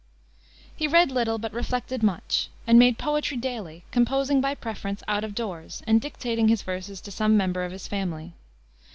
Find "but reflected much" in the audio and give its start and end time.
1.37-2.49